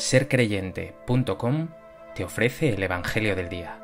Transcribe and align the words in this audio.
sercreyente.com 0.00 1.68
te 2.14 2.24
ofrece 2.24 2.70
el 2.70 2.82
Evangelio 2.82 3.36
del 3.36 3.48
Día. 3.50 3.78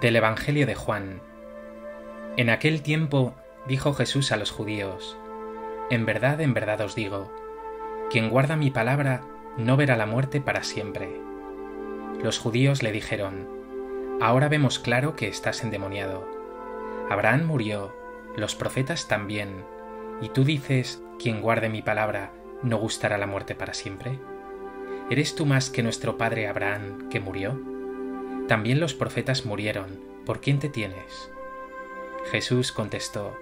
Del 0.00 0.14
Evangelio 0.14 0.66
de 0.66 0.74
Juan. 0.76 1.20
En 2.36 2.50
aquel 2.50 2.82
tiempo 2.82 3.34
dijo 3.68 3.94
Jesús 3.94 4.32
a 4.32 4.36
los 4.36 4.50
judíos, 4.50 5.16
En 5.90 6.06
verdad, 6.06 6.40
en 6.40 6.54
verdad 6.54 6.80
os 6.80 6.94
digo, 6.94 7.32
quien 8.10 8.30
guarda 8.30 8.56
mi 8.56 8.70
palabra 8.70 9.22
no 9.56 9.76
verá 9.76 9.96
la 9.96 10.06
muerte 10.06 10.40
para 10.40 10.62
siempre. 10.62 11.20
Los 12.22 12.38
judíos 12.38 12.82
le 12.82 12.92
dijeron, 12.92 13.48
Ahora 14.20 14.48
vemos 14.48 14.78
claro 14.78 15.16
que 15.16 15.28
estás 15.28 15.62
endemoniado. 15.62 16.26
Abraham 17.10 17.44
murió, 17.44 17.94
los 18.36 18.54
profetas 18.54 19.08
también, 19.08 19.64
y 20.20 20.30
tú 20.30 20.44
dices, 20.44 21.02
quien 21.18 21.40
guarde 21.40 21.68
mi 21.68 21.82
palabra 21.82 22.32
no 22.62 22.78
gustará 22.78 23.18
la 23.18 23.26
muerte 23.26 23.54
para 23.54 23.74
siempre. 23.74 24.18
¿Eres 25.10 25.34
tú 25.34 25.46
más 25.46 25.70
que 25.70 25.82
nuestro 25.82 26.16
padre 26.16 26.48
Abraham 26.48 27.08
que 27.10 27.20
murió? 27.20 27.60
También 28.48 28.80
los 28.80 28.94
profetas 28.94 29.44
murieron. 29.44 30.00
¿Por 30.24 30.40
quién 30.40 30.58
te 30.58 30.68
tienes? 30.68 31.30
Jesús 32.30 32.72
contestó, 32.72 33.36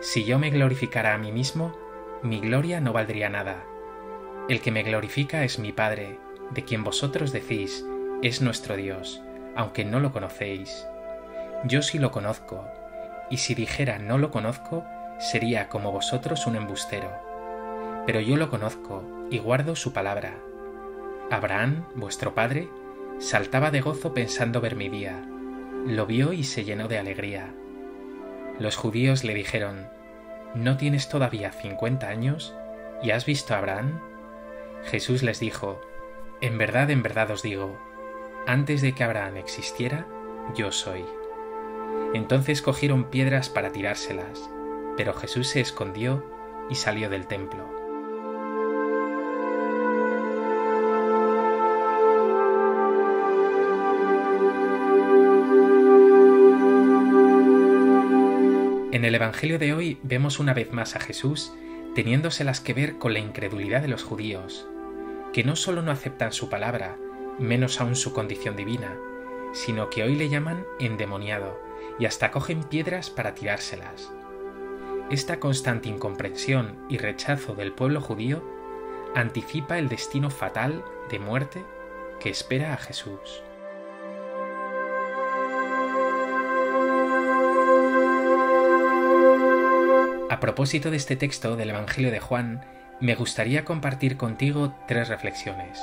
Si 0.00 0.24
yo 0.24 0.38
me 0.38 0.50
glorificara 0.50 1.14
a 1.14 1.18
mí 1.18 1.32
mismo, 1.32 1.74
mi 2.22 2.40
gloria 2.40 2.80
no 2.80 2.92
valdría 2.92 3.28
nada. 3.28 3.64
El 4.48 4.60
que 4.60 4.70
me 4.70 4.82
glorifica 4.82 5.44
es 5.44 5.58
mi 5.58 5.72
Padre, 5.72 6.18
de 6.50 6.64
quien 6.64 6.84
vosotros 6.84 7.32
decís, 7.32 7.84
es 8.22 8.40
nuestro 8.40 8.76
Dios, 8.76 9.22
aunque 9.54 9.84
no 9.84 10.00
lo 10.00 10.12
conocéis. 10.12 10.86
Yo 11.64 11.82
sí 11.82 11.98
lo 11.98 12.10
conozco, 12.10 12.64
y 13.30 13.38
si 13.38 13.54
dijera 13.54 13.98
no 13.98 14.18
lo 14.18 14.30
conozco, 14.30 14.84
sería 15.18 15.68
como 15.68 15.92
vosotros 15.92 16.46
un 16.46 16.56
embustero. 16.56 17.10
Pero 18.06 18.20
yo 18.20 18.36
lo 18.36 18.50
conozco 18.50 19.02
y 19.30 19.38
guardo 19.38 19.74
su 19.74 19.92
palabra. 19.92 20.38
Abraham, 21.30 21.86
vuestro 21.96 22.34
Padre, 22.34 22.68
Saltaba 23.18 23.70
de 23.70 23.80
gozo 23.80 24.12
pensando 24.12 24.60
ver 24.60 24.76
mi 24.76 24.90
día. 24.90 25.24
Lo 25.86 26.04
vio 26.04 26.34
y 26.34 26.44
se 26.44 26.64
llenó 26.64 26.86
de 26.86 26.98
alegría. 26.98 27.54
Los 28.58 28.76
judíos 28.76 29.24
le 29.24 29.34
dijeron, 29.34 29.88
¿No 30.54 30.76
tienes 30.76 31.08
todavía 31.08 31.52
cincuenta 31.52 32.08
años 32.08 32.54
y 33.02 33.10
has 33.10 33.26
visto 33.26 33.54
a 33.54 33.58
Abraham? 33.58 34.00
Jesús 34.84 35.22
les 35.22 35.40
dijo, 35.40 35.80
En 36.40 36.56
verdad, 36.56 36.90
en 36.90 37.02
verdad 37.02 37.30
os 37.30 37.42
digo, 37.42 37.78
antes 38.46 38.80
de 38.80 38.92
que 38.92 39.04
Abraham 39.04 39.36
existiera, 39.36 40.06
yo 40.54 40.72
soy. 40.72 41.04
Entonces 42.14 42.62
cogieron 42.62 43.10
piedras 43.10 43.50
para 43.50 43.72
tirárselas, 43.72 44.48
pero 44.96 45.12
Jesús 45.12 45.48
se 45.48 45.60
escondió 45.60 46.24
y 46.70 46.76
salió 46.76 47.10
del 47.10 47.26
templo. 47.26 47.75
En 58.96 59.04
el 59.04 59.14
Evangelio 59.14 59.58
de 59.58 59.74
hoy 59.74 59.98
vemos 60.04 60.38
una 60.38 60.54
vez 60.54 60.72
más 60.72 60.96
a 60.96 61.00
Jesús 61.00 61.52
teniéndoselas 61.94 62.62
que 62.62 62.72
ver 62.72 62.96
con 62.96 63.12
la 63.12 63.18
incredulidad 63.18 63.82
de 63.82 63.88
los 63.88 64.02
judíos, 64.02 64.66
que 65.34 65.44
no 65.44 65.54
solo 65.54 65.82
no 65.82 65.90
aceptan 65.90 66.32
su 66.32 66.48
palabra, 66.48 66.96
menos 67.38 67.78
aún 67.78 67.94
su 67.94 68.14
condición 68.14 68.56
divina, 68.56 68.96
sino 69.52 69.90
que 69.90 70.02
hoy 70.02 70.16
le 70.16 70.30
llaman 70.30 70.64
endemoniado 70.80 71.60
y 71.98 72.06
hasta 72.06 72.30
cogen 72.30 72.64
piedras 72.64 73.10
para 73.10 73.34
tirárselas. 73.34 74.10
Esta 75.10 75.40
constante 75.40 75.90
incomprensión 75.90 76.78
y 76.88 76.96
rechazo 76.96 77.54
del 77.54 77.72
pueblo 77.72 78.00
judío 78.00 78.42
anticipa 79.14 79.78
el 79.78 79.90
destino 79.90 80.30
fatal 80.30 80.82
de 81.10 81.18
muerte 81.18 81.62
que 82.18 82.30
espera 82.30 82.72
a 82.72 82.78
Jesús. 82.78 83.42
A 90.36 90.40
propósito 90.40 90.90
de 90.90 90.98
este 90.98 91.16
texto 91.16 91.56
del 91.56 91.70
Evangelio 91.70 92.10
de 92.10 92.20
Juan, 92.20 92.60
me 93.00 93.14
gustaría 93.14 93.64
compartir 93.64 94.18
contigo 94.18 94.74
tres 94.86 95.08
reflexiones. 95.08 95.82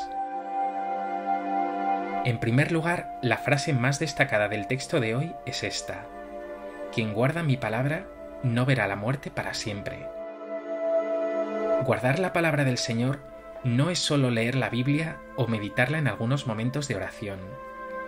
En 2.23 2.39
primer 2.39 2.71
lugar, 2.71 3.17
la 3.23 3.39
frase 3.39 3.73
más 3.73 3.97
destacada 3.97 4.49
del 4.49 4.67
texto 4.67 4.99
de 4.99 5.15
hoy 5.15 5.33
es 5.47 5.63
esta. 5.63 6.05
Quien 6.93 7.15
guarda 7.15 7.41
mi 7.41 7.57
palabra 7.57 8.05
no 8.43 8.67
verá 8.67 8.85
la 8.85 8.95
muerte 8.95 9.31
para 9.31 9.55
siempre. 9.55 10.07
Guardar 11.83 12.19
la 12.19 12.31
palabra 12.31 12.63
del 12.63 12.77
Señor 12.77 13.21
no 13.63 13.89
es 13.89 13.97
solo 13.97 14.29
leer 14.29 14.53
la 14.53 14.69
Biblia 14.69 15.17
o 15.35 15.47
meditarla 15.47 15.97
en 15.97 16.07
algunos 16.07 16.45
momentos 16.45 16.87
de 16.87 16.95
oración, 16.95 17.39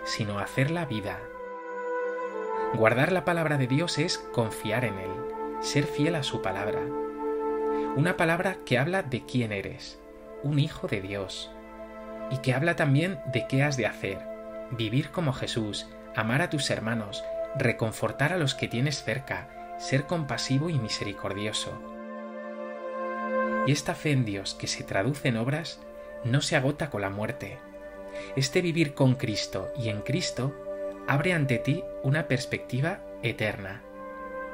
sino 0.04 0.38
hacerla 0.38 0.84
vida. 0.84 1.18
Guardar 2.74 3.10
la 3.10 3.24
palabra 3.24 3.58
de 3.58 3.66
Dios 3.66 3.98
es 3.98 4.18
confiar 4.18 4.84
en 4.84 4.96
Él, 5.00 5.35
ser 5.60 5.84
fiel 5.84 6.14
a 6.14 6.22
su 6.22 6.42
palabra. 6.42 6.80
Una 7.96 8.16
palabra 8.16 8.58
que 8.64 8.78
habla 8.78 9.02
de 9.02 9.24
quién 9.24 9.52
eres, 9.52 9.98
un 10.42 10.58
hijo 10.58 10.86
de 10.86 11.00
Dios, 11.00 11.50
y 12.30 12.38
que 12.38 12.54
habla 12.54 12.76
también 12.76 13.18
de 13.32 13.46
qué 13.48 13.62
has 13.62 13.76
de 13.76 13.86
hacer, 13.86 14.18
vivir 14.70 15.10
como 15.10 15.32
Jesús, 15.32 15.86
amar 16.14 16.42
a 16.42 16.50
tus 16.50 16.70
hermanos, 16.70 17.24
reconfortar 17.56 18.32
a 18.32 18.38
los 18.38 18.54
que 18.54 18.68
tienes 18.68 19.02
cerca, 19.02 19.76
ser 19.78 20.04
compasivo 20.06 20.70
y 20.70 20.78
misericordioso. 20.78 21.80
Y 23.66 23.72
esta 23.72 23.94
fe 23.94 24.12
en 24.12 24.24
Dios 24.24 24.54
que 24.54 24.66
se 24.66 24.84
traduce 24.84 25.28
en 25.28 25.36
obras 25.36 25.80
no 26.24 26.40
se 26.40 26.56
agota 26.56 26.90
con 26.90 27.00
la 27.00 27.10
muerte. 27.10 27.58
Este 28.36 28.60
vivir 28.60 28.94
con 28.94 29.14
Cristo 29.14 29.70
y 29.76 29.88
en 29.88 30.02
Cristo 30.02 30.54
abre 31.08 31.32
ante 31.32 31.58
ti 31.58 31.82
una 32.02 32.28
perspectiva 32.28 33.00
eterna, 33.22 33.82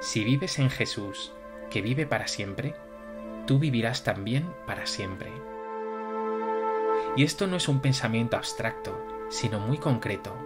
si 0.03 0.25
vives 0.25 0.59
en 0.59 0.69
Jesús, 0.69 1.33
que 1.71 1.81
vive 1.81 2.07
para 2.07 2.27
siempre, 2.27 2.75
tú 3.47 3.61
vivirás 3.61 4.03
también 4.03 4.53
para 4.67 4.85
siempre. 4.85 5.31
Y 7.17 7.23
esto 7.23 7.47
no 7.47 7.57
es 7.57 7.69
un 7.69 7.81
pensamiento 7.81 8.37
abstracto, 8.37 9.01
sino 9.31 9.61
muy 9.61 9.79
concreto. 9.79 10.37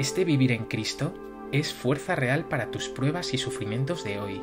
Este 0.00 0.24
vivir 0.24 0.50
en 0.50 0.64
Cristo 0.64 1.14
es 1.52 1.72
fuerza 1.72 2.16
real 2.16 2.44
para 2.44 2.72
tus 2.72 2.88
pruebas 2.88 3.34
y 3.34 3.38
sufrimientos 3.38 4.02
de 4.02 4.18
hoy. 4.18 4.42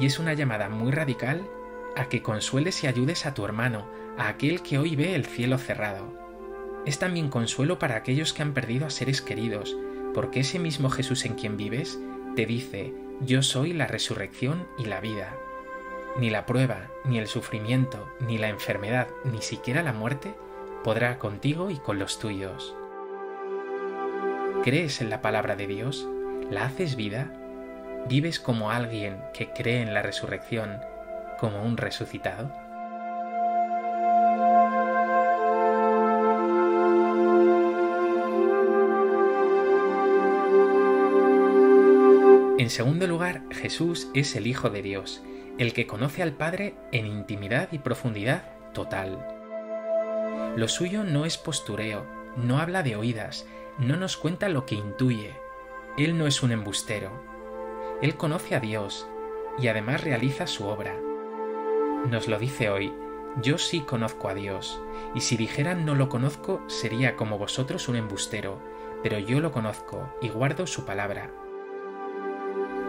Y 0.00 0.06
es 0.06 0.18
una 0.18 0.32
llamada 0.32 0.70
muy 0.70 0.90
radical 0.90 1.46
a 1.94 2.08
que 2.08 2.22
consueles 2.22 2.82
y 2.82 2.86
ayudes 2.86 3.26
a 3.26 3.34
tu 3.34 3.44
hermano, 3.44 3.86
a 4.16 4.28
aquel 4.28 4.62
que 4.62 4.78
hoy 4.78 4.96
ve 4.96 5.14
el 5.14 5.26
cielo 5.26 5.58
cerrado. 5.58 6.18
Es 6.86 6.98
también 6.98 7.28
consuelo 7.28 7.78
para 7.78 7.96
aquellos 7.96 8.32
que 8.32 8.40
han 8.40 8.54
perdido 8.54 8.86
a 8.86 8.90
seres 8.90 9.20
queridos, 9.20 9.76
porque 10.14 10.40
ese 10.40 10.58
mismo 10.58 10.88
Jesús 10.88 11.26
en 11.26 11.34
quien 11.34 11.58
vives 11.58 12.00
te 12.34 12.46
dice, 12.46 12.94
yo 13.20 13.42
soy 13.42 13.72
la 13.72 13.86
resurrección 13.86 14.66
y 14.78 14.86
la 14.86 15.00
vida. 15.00 15.36
Ni 16.18 16.30
la 16.30 16.46
prueba, 16.46 16.88
ni 17.04 17.18
el 17.18 17.26
sufrimiento, 17.26 18.08
ni 18.20 18.38
la 18.38 18.48
enfermedad, 18.48 19.08
ni 19.24 19.42
siquiera 19.42 19.82
la 19.82 19.92
muerte 19.92 20.34
podrá 20.82 21.18
contigo 21.18 21.70
y 21.70 21.76
con 21.76 21.98
los 21.98 22.18
tuyos. 22.18 22.74
¿Crees 24.64 25.00
en 25.00 25.10
la 25.10 25.20
palabra 25.20 25.56
de 25.56 25.66
Dios? 25.66 26.08
¿La 26.50 26.64
haces 26.64 26.96
vida? 26.96 27.32
¿Vives 28.08 28.40
como 28.40 28.70
alguien 28.70 29.22
que 29.32 29.50
cree 29.52 29.80
en 29.80 29.94
la 29.94 30.02
resurrección, 30.02 30.80
como 31.38 31.62
un 31.62 31.76
resucitado? 31.76 32.52
En 42.62 42.70
segundo 42.70 43.08
lugar, 43.08 43.42
Jesús 43.50 44.08
es 44.14 44.36
el 44.36 44.46
Hijo 44.46 44.70
de 44.70 44.82
Dios, 44.82 45.20
el 45.58 45.72
que 45.72 45.88
conoce 45.88 46.22
al 46.22 46.34
Padre 46.34 46.76
en 46.92 47.08
intimidad 47.08 47.68
y 47.72 47.80
profundidad 47.80 48.44
total. 48.72 49.18
Lo 50.54 50.68
suyo 50.68 51.02
no 51.02 51.24
es 51.24 51.38
postureo, 51.38 52.06
no 52.36 52.60
habla 52.60 52.84
de 52.84 52.94
oídas, 52.94 53.48
no 53.78 53.96
nos 53.96 54.16
cuenta 54.16 54.48
lo 54.48 54.64
que 54.64 54.76
intuye. 54.76 55.32
Él 55.98 56.16
no 56.16 56.28
es 56.28 56.44
un 56.44 56.52
embustero. 56.52 57.10
Él 58.00 58.14
conoce 58.14 58.54
a 58.54 58.60
Dios 58.60 59.08
y 59.58 59.66
además 59.66 60.04
realiza 60.04 60.46
su 60.46 60.68
obra. 60.68 60.96
Nos 62.08 62.28
lo 62.28 62.38
dice 62.38 62.70
hoy, 62.70 62.92
yo 63.42 63.58
sí 63.58 63.80
conozco 63.80 64.28
a 64.28 64.34
Dios, 64.34 64.80
y 65.16 65.22
si 65.22 65.36
dijeran 65.36 65.84
no 65.84 65.96
lo 65.96 66.08
conozco 66.08 66.62
sería 66.68 67.16
como 67.16 67.38
vosotros 67.38 67.88
un 67.88 67.96
embustero, 67.96 68.60
pero 69.02 69.18
yo 69.18 69.40
lo 69.40 69.50
conozco 69.50 70.14
y 70.22 70.28
guardo 70.28 70.68
su 70.68 70.84
palabra. 70.84 71.41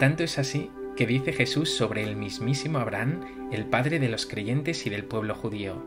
Tanto 0.04 0.26
es 0.26 0.38
así 0.38 0.70
que 0.98 1.08
dice 1.08 1.32
Jesús 1.32 1.78
sobre 1.78 2.04
el 2.04 2.18
mismísimo 2.18 2.80
Abraham, 2.80 3.50
el 3.54 3.66
padre 3.68 4.00
de 4.00 4.10
los 4.10 4.26
creyentes 4.26 4.86
y 4.86 4.90
del 4.90 5.06
pueblo 5.06 5.34
judío. 5.34 5.82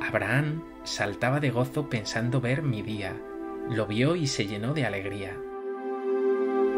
Abraham 0.00 0.62
saltaba 0.84 1.40
de 1.40 1.50
gozo 1.50 1.88
pensando 1.88 2.40
ver 2.40 2.62
mi 2.62 2.82
día, 2.82 3.20
lo 3.68 3.88
vio 3.88 4.14
y 4.14 4.28
se 4.28 4.46
llenó 4.46 4.74
de 4.74 4.86
alegría. 4.86 5.36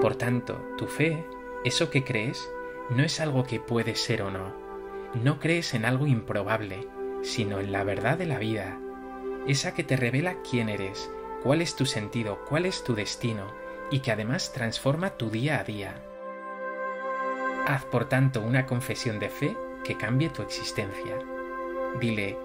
Por 0.00 0.16
tanto, 0.16 0.58
tu 0.78 0.86
fe, 0.86 1.22
eso 1.66 1.90
que 1.90 2.02
crees, 2.02 2.50
no 2.88 3.02
es 3.02 3.20
algo 3.20 3.44
que 3.44 3.60
puede 3.60 3.94
ser 3.94 4.22
o 4.22 4.30
no. 4.30 4.56
No 5.22 5.40
crees 5.40 5.74
en 5.74 5.84
algo 5.84 6.06
improbable, 6.06 6.88
sino 7.20 7.60
en 7.60 7.72
la 7.72 7.84
verdad 7.84 8.16
de 8.16 8.24
la 8.24 8.38
vida, 8.38 8.80
esa 9.46 9.74
que 9.74 9.84
te 9.84 9.96
revela 9.96 10.38
quién 10.50 10.70
eres, 10.70 11.10
cuál 11.42 11.60
es 11.60 11.76
tu 11.76 11.84
sentido, 11.84 12.42
cuál 12.48 12.64
es 12.64 12.84
tu 12.84 12.94
destino, 12.94 13.52
y 13.90 13.98
que 13.98 14.12
además 14.12 14.54
transforma 14.54 15.10
tu 15.18 15.28
día 15.28 15.60
a 15.60 15.64
día. 15.64 16.02
Haz 17.66 17.86
por 17.86 18.10
tanto 18.10 18.42
una 18.42 18.66
confesión 18.66 19.18
de 19.18 19.30
fe 19.30 19.56
que 19.84 19.96
cambie 19.96 20.28
tu 20.28 20.42
existencia. 20.42 21.16
Dile, 21.98 22.36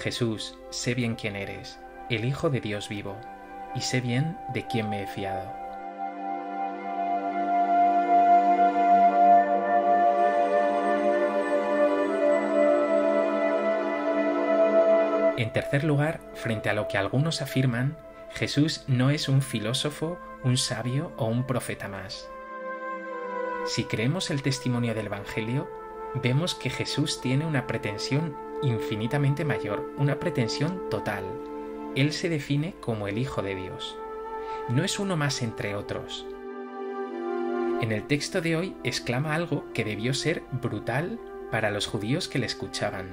Jesús, 0.00 0.58
sé 0.70 0.94
bien 0.94 1.14
quién 1.14 1.36
eres, 1.36 1.78
el 2.10 2.24
Hijo 2.24 2.50
de 2.50 2.60
Dios 2.60 2.88
vivo, 2.88 3.16
y 3.76 3.80
sé 3.80 4.00
bien 4.00 4.36
de 4.52 4.66
quién 4.66 4.90
me 4.90 5.04
he 5.04 5.06
fiado. 5.06 5.52
En 15.36 15.52
tercer 15.52 15.84
lugar, 15.84 16.18
frente 16.34 16.70
a 16.70 16.74
lo 16.74 16.88
que 16.88 16.98
algunos 16.98 17.40
afirman, 17.40 17.96
Jesús 18.34 18.84
no 18.88 19.10
es 19.10 19.28
un 19.28 19.42
filósofo, 19.42 20.18
un 20.42 20.56
sabio 20.56 21.12
o 21.18 21.26
un 21.26 21.46
profeta 21.46 21.86
más. 21.88 22.28
Si 23.66 23.84
creemos 23.84 24.30
el 24.30 24.42
testimonio 24.42 24.94
del 24.94 25.06
Evangelio, 25.06 25.68
vemos 26.22 26.54
que 26.54 26.70
Jesús 26.70 27.20
tiene 27.20 27.46
una 27.46 27.66
pretensión 27.66 28.36
infinitamente 28.62 29.44
mayor, 29.44 29.90
una 29.98 30.20
pretensión 30.20 30.88
total. 30.88 31.24
Él 31.96 32.12
se 32.12 32.28
define 32.28 32.74
como 32.80 33.08
el 33.08 33.18
Hijo 33.18 33.42
de 33.42 33.56
Dios. 33.56 33.98
No 34.68 34.84
es 34.84 35.00
uno 35.00 35.16
más 35.16 35.42
entre 35.42 35.74
otros. 35.74 36.26
En 37.80 37.90
el 37.90 38.06
texto 38.06 38.40
de 38.40 38.56
hoy 38.56 38.76
exclama 38.84 39.34
algo 39.34 39.64
que 39.74 39.84
debió 39.84 40.14
ser 40.14 40.44
brutal 40.52 41.18
para 41.50 41.72
los 41.72 41.88
judíos 41.88 42.28
que 42.28 42.38
le 42.38 42.46
escuchaban. 42.46 43.08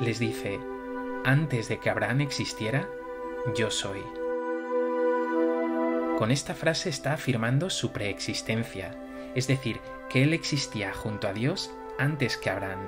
Les 0.00 0.20
dice, 0.20 0.60
antes 1.24 1.68
de 1.68 1.78
que 1.78 1.90
Abraham 1.90 2.20
existiera, 2.20 2.88
yo 3.56 3.70
soy. 3.70 4.02
Con 6.16 6.30
esta 6.30 6.54
frase 6.54 6.90
está 6.90 7.14
afirmando 7.14 7.70
su 7.70 7.92
preexistencia, 7.92 8.96
es 9.34 9.46
decir, 9.46 9.80
que 10.08 10.22
Él 10.22 10.32
existía 10.32 10.92
junto 10.92 11.28
a 11.28 11.32
Dios 11.32 11.70
antes 11.98 12.36
que 12.36 12.50
Abraham, 12.50 12.80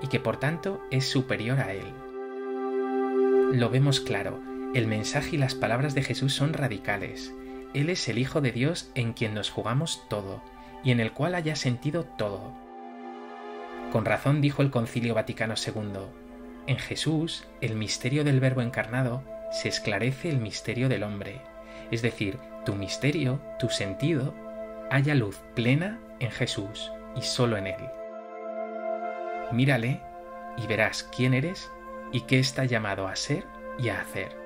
y 0.00 0.08
que 0.08 0.20
por 0.20 0.38
tanto 0.38 0.82
es 0.90 1.08
superior 1.08 1.60
a 1.60 1.72
Él. 1.72 1.92
Lo 3.52 3.70
vemos 3.70 4.00
claro, 4.00 4.40
el 4.74 4.86
mensaje 4.86 5.36
y 5.36 5.38
las 5.38 5.54
palabras 5.54 5.94
de 5.94 6.02
Jesús 6.02 6.34
son 6.34 6.54
radicales. 6.54 7.34
Él 7.74 7.90
es 7.90 8.08
el 8.08 8.18
Hijo 8.18 8.40
de 8.40 8.52
Dios 8.52 8.90
en 8.94 9.12
quien 9.12 9.34
nos 9.34 9.50
jugamos 9.50 10.06
todo, 10.08 10.42
y 10.82 10.90
en 10.90 11.00
el 11.00 11.12
cual 11.12 11.34
haya 11.34 11.56
sentido 11.56 12.04
todo. 12.04 12.52
Con 13.92 14.04
razón 14.04 14.40
dijo 14.40 14.62
el 14.62 14.70
Concilio 14.70 15.14
Vaticano 15.14 15.54
II, 15.54 16.00
en 16.66 16.78
Jesús, 16.78 17.44
el 17.60 17.76
misterio 17.76 18.24
del 18.24 18.40
Verbo 18.40 18.62
encarnado, 18.62 19.24
se 19.50 19.68
esclarece 19.68 20.30
el 20.30 20.38
misterio 20.38 20.88
del 20.88 21.02
hombre, 21.02 21.40
es 21.90 22.02
decir, 22.02 22.38
tu 22.64 22.74
misterio, 22.74 23.40
tu 23.58 23.68
sentido, 23.68 24.32
haya 24.92 25.14
luz 25.14 25.40
plena 25.54 25.98
en 26.20 26.30
Jesús 26.30 26.92
y 27.16 27.22
solo 27.22 27.56
en 27.56 27.66
Él. 27.66 27.88
Mírale 29.50 30.02
y 30.58 30.66
verás 30.66 31.08
quién 31.16 31.32
eres 31.32 31.70
y 32.12 32.20
qué 32.22 32.38
está 32.38 32.66
llamado 32.66 33.08
a 33.08 33.16
ser 33.16 33.46
y 33.78 33.88
a 33.88 34.02
hacer. 34.02 34.36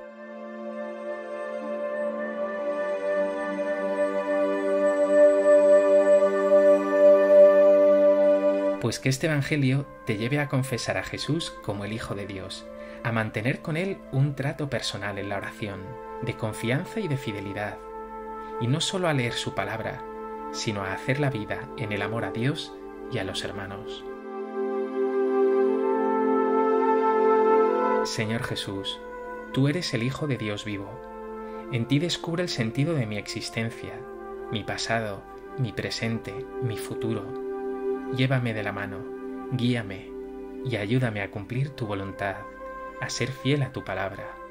Pues 8.81 9.01
que 9.01 9.09
este 9.09 9.27
Evangelio 9.27 9.85
te 10.07 10.17
lleve 10.17 10.39
a 10.39 10.49
confesar 10.49 10.97
a 10.97 11.03
Jesús 11.03 11.53
como 11.65 11.85
el 11.85 11.93
Hijo 11.93 12.15
de 12.15 12.29
Dios, 12.29 12.69
a 13.03 13.11
mantener 13.11 13.63
con 13.63 13.77
Él 13.77 13.99
un 14.13 14.37
trato 14.37 14.71
personal 14.71 15.19
en 15.19 15.29
la 15.29 15.39
oración, 15.39 15.81
de 16.23 16.37
confianza 16.37 17.01
y 17.01 17.09
de 17.09 17.17
fidelidad, 17.17 17.79
y 18.61 18.69
no 18.69 18.81
solo 18.81 19.09
a 19.09 19.13
leer 19.13 19.33
su 19.33 19.57
palabra, 19.57 20.05
sino 20.57 20.83
a 20.83 20.93
hacer 20.93 21.21
la 21.21 21.29
vida 21.31 21.69
en 21.77 21.93
el 21.93 22.01
amor 22.01 22.25
a 22.25 22.33
Dios 22.33 22.75
y 23.13 23.19
a 23.19 23.25
los 23.25 23.45
hermanos. 23.45 24.05
Señor 28.05 28.43
Jesús, 28.43 28.99
tú 29.53 29.69
eres 29.69 29.93
el 29.93 30.03
Hijo 30.03 30.27
de 30.27 30.39
Dios 30.39 30.65
vivo. 30.65 30.89
En 31.73 31.87
ti 31.87 31.99
descubre 31.99 32.43
el 32.43 32.49
sentido 32.49 32.95
de 32.95 33.07
mi 33.07 33.19
existencia, 33.19 34.01
mi 34.51 34.65
pasado, 34.65 35.23
mi 35.59 35.73
presente, 35.73 36.33
mi 36.63 36.79
futuro. 36.79 37.25
Llévame 38.17 38.55
de 38.55 38.63
la 38.63 38.73
mano, 38.73 38.99
guíame 39.53 40.11
y 40.65 40.77
ayúdame 40.77 41.21
a 41.21 41.31
cumplir 41.31 41.71
tu 41.71 41.87
voluntad, 41.87 42.37
a 43.01 43.11
ser 43.11 43.29
fiel 43.29 43.63
a 43.63 43.73
tu 43.73 43.85
palabra 43.85 44.46